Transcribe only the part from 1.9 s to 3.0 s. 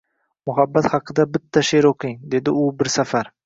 o’qing,– dedi u bir